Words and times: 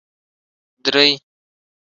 درې 0.85 1.05